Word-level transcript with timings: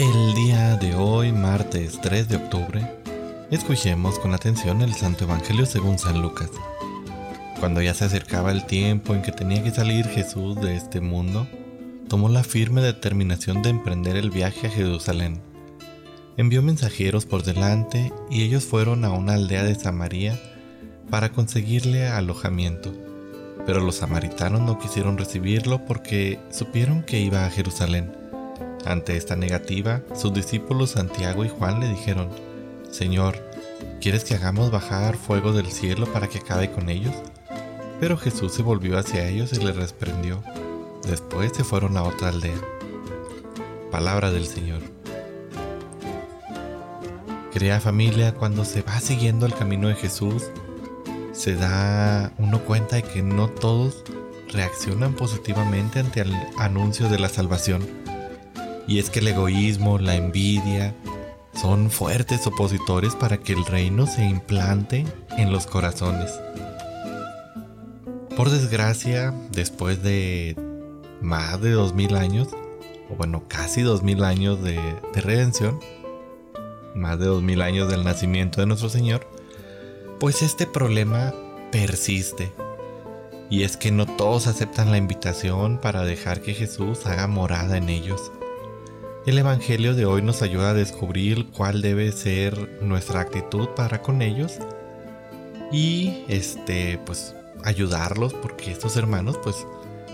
El 0.00 0.32
día 0.32 0.76
de 0.76 0.94
hoy, 0.94 1.32
martes 1.32 2.00
3 2.00 2.28
de 2.28 2.36
octubre, 2.36 2.88
escuchemos 3.50 4.20
con 4.20 4.32
atención 4.32 4.80
el 4.80 4.94
Santo 4.94 5.24
Evangelio 5.24 5.66
según 5.66 5.98
San 5.98 6.22
Lucas. 6.22 6.50
Cuando 7.58 7.82
ya 7.82 7.94
se 7.94 8.04
acercaba 8.04 8.52
el 8.52 8.64
tiempo 8.64 9.16
en 9.16 9.22
que 9.22 9.32
tenía 9.32 9.60
que 9.60 9.72
salir 9.72 10.06
Jesús 10.06 10.54
de 10.60 10.76
este 10.76 11.00
mundo, 11.00 11.48
tomó 12.08 12.28
la 12.28 12.44
firme 12.44 12.80
determinación 12.80 13.60
de 13.60 13.70
emprender 13.70 14.14
el 14.14 14.30
viaje 14.30 14.68
a 14.68 14.70
Jerusalén. 14.70 15.40
Envió 16.36 16.62
mensajeros 16.62 17.26
por 17.26 17.42
delante 17.42 18.12
y 18.30 18.44
ellos 18.44 18.66
fueron 18.66 19.04
a 19.04 19.10
una 19.10 19.34
aldea 19.34 19.64
de 19.64 19.74
Samaria 19.74 20.38
para 21.10 21.32
conseguirle 21.32 22.06
alojamiento. 22.06 22.94
Pero 23.66 23.80
los 23.80 23.96
samaritanos 23.96 24.60
no 24.60 24.78
quisieron 24.78 25.18
recibirlo 25.18 25.84
porque 25.86 26.38
supieron 26.52 27.02
que 27.02 27.18
iba 27.18 27.44
a 27.44 27.50
Jerusalén. 27.50 28.17
Ante 28.88 29.18
esta 29.18 29.36
negativa, 29.36 30.00
sus 30.16 30.32
discípulos 30.32 30.92
Santiago 30.92 31.44
y 31.44 31.50
Juan 31.50 31.78
le 31.78 31.90
dijeron, 31.90 32.30
Señor, 32.90 33.36
¿quieres 34.00 34.24
que 34.24 34.34
hagamos 34.34 34.70
bajar 34.70 35.18
fuego 35.18 35.52
del 35.52 35.70
cielo 35.70 36.10
para 36.10 36.26
que 36.28 36.38
acabe 36.38 36.70
con 36.72 36.88
ellos? 36.88 37.14
Pero 38.00 38.16
Jesús 38.16 38.54
se 38.54 38.62
volvió 38.62 38.96
hacia 38.96 39.28
ellos 39.28 39.52
y 39.52 39.62
les 39.62 39.76
reprendió. 39.76 40.42
Después 41.06 41.52
se 41.54 41.64
fueron 41.64 41.98
a 41.98 42.02
otra 42.02 42.30
aldea. 42.30 42.56
Palabra 43.90 44.30
del 44.30 44.46
Señor. 44.46 44.80
Crea 47.52 47.80
familia 47.80 48.32
cuando 48.32 48.64
se 48.64 48.80
va 48.80 49.00
siguiendo 49.00 49.44
el 49.44 49.52
camino 49.52 49.88
de 49.88 49.96
Jesús, 49.96 50.44
se 51.32 51.56
da 51.56 52.32
uno 52.38 52.60
cuenta 52.60 52.96
de 52.96 53.02
que 53.02 53.22
no 53.22 53.48
todos 53.48 54.02
reaccionan 54.50 55.12
positivamente 55.12 56.00
ante 56.00 56.22
el 56.22 56.34
anuncio 56.56 57.10
de 57.10 57.18
la 57.18 57.28
salvación. 57.28 57.86
Y 58.88 58.98
es 58.98 59.10
que 59.10 59.20
el 59.20 59.28
egoísmo, 59.28 59.98
la 59.98 60.16
envidia, 60.16 60.94
son 61.52 61.90
fuertes 61.90 62.46
opositores 62.46 63.14
para 63.14 63.36
que 63.36 63.52
el 63.52 63.64
reino 63.66 64.06
se 64.06 64.24
implante 64.24 65.04
en 65.36 65.52
los 65.52 65.66
corazones. 65.66 66.32
Por 68.34 68.48
desgracia, 68.48 69.34
después 69.52 70.02
de 70.02 70.56
más 71.20 71.60
de 71.60 71.72
dos 71.72 71.94
mil 71.94 72.16
años, 72.16 72.48
o 73.10 73.16
bueno, 73.16 73.44
casi 73.46 73.82
dos 73.82 74.02
mil 74.02 74.24
años 74.24 74.62
de, 74.62 74.80
de 75.12 75.20
redención, 75.20 75.80
más 76.94 77.18
de 77.18 77.26
dos 77.26 77.42
mil 77.42 77.60
años 77.60 77.90
del 77.90 78.04
nacimiento 78.04 78.60
de 78.62 78.68
nuestro 78.68 78.88
Señor, 78.88 79.26
pues 80.18 80.40
este 80.40 80.66
problema 80.66 81.34
persiste. 81.70 82.52
Y 83.50 83.64
es 83.64 83.76
que 83.76 83.90
no 83.90 84.06
todos 84.06 84.46
aceptan 84.46 84.90
la 84.90 84.96
invitación 84.96 85.78
para 85.78 86.04
dejar 86.04 86.40
que 86.40 86.54
Jesús 86.54 87.04
haga 87.06 87.26
morada 87.26 87.76
en 87.76 87.90
ellos. 87.90 88.30
El 89.28 89.36
Evangelio 89.36 89.94
de 89.94 90.06
hoy 90.06 90.22
nos 90.22 90.40
ayuda 90.40 90.70
a 90.70 90.74
descubrir 90.74 91.48
cuál 91.48 91.82
debe 91.82 92.12
ser 92.12 92.80
nuestra 92.80 93.20
actitud 93.20 93.68
para 93.76 94.00
con 94.00 94.22
ellos 94.22 94.54
y 95.70 96.24
este 96.28 96.98
pues 97.04 97.34
ayudarlos 97.62 98.32
porque 98.32 98.70
estos 98.70 98.96
hermanos 98.96 99.38
pues 99.44 99.66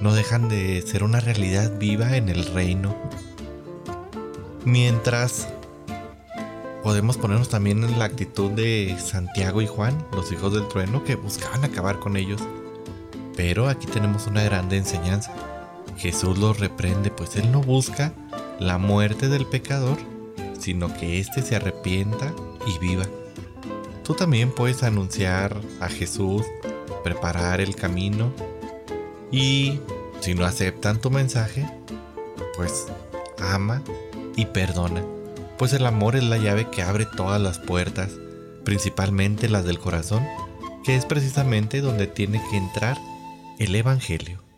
no 0.00 0.14
dejan 0.14 0.48
de 0.48 0.80
ser 0.82 1.02
una 1.02 1.18
realidad 1.18 1.76
viva 1.76 2.16
en 2.16 2.28
el 2.28 2.46
reino. 2.54 2.94
Mientras 4.64 5.48
podemos 6.84 7.16
ponernos 7.16 7.48
también 7.48 7.82
en 7.82 7.98
la 7.98 8.04
actitud 8.04 8.52
de 8.52 8.96
Santiago 9.00 9.60
y 9.60 9.66
Juan, 9.66 10.06
los 10.12 10.30
hijos 10.30 10.54
del 10.54 10.68
trueno, 10.68 11.02
que 11.02 11.16
buscaban 11.16 11.64
acabar 11.64 11.98
con 11.98 12.16
ellos. 12.16 12.40
Pero 13.36 13.68
aquí 13.68 13.88
tenemos 13.88 14.28
una 14.28 14.44
grande 14.44 14.76
enseñanza. 14.76 15.34
Jesús 15.96 16.38
los 16.38 16.60
reprende, 16.60 17.10
pues 17.10 17.34
Él 17.34 17.50
no 17.50 17.60
busca 17.60 18.12
la 18.60 18.78
muerte 18.78 19.28
del 19.28 19.46
pecador, 19.46 19.98
sino 20.58 20.92
que 20.94 21.18
éste 21.18 21.42
se 21.42 21.56
arrepienta 21.56 22.32
y 22.66 22.78
viva. 22.78 23.04
Tú 24.04 24.14
también 24.14 24.52
puedes 24.54 24.82
anunciar 24.82 25.56
a 25.80 25.88
Jesús 25.88 26.44
preparar 27.02 27.60
el 27.60 27.74
camino 27.74 28.32
y 29.32 29.80
si 30.20 30.34
no 30.34 30.44
aceptan 30.44 31.00
tu 31.00 31.10
mensaje, 31.10 31.66
pues 32.56 32.86
ama 33.38 33.82
y 34.36 34.46
perdona, 34.46 35.02
pues 35.56 35.72
el 35.72 35.86
amor 35.86 36.16
es 36.16 36.24
la 36.24 36.36
llave 36.36 36.68
que 36.68 36.82
abre 36.82 37.06
todas 37.06 37.40
las 37.40 37.58
puertas, 37.58 38.10
principalmente 38.64 39.48
las 39.48 39.64
del 39.64 39.78
corazón, 39.78 40.26
que 40.84 40.96
es 40.96 41.06
precisamente 41.06 41.80
donde 41.80 42.06
tiene 42.06 42.42
que 42.50 42.56
entrar 42.56 42.98
el 43.58 43.74
Evangelio. 43.74 44.49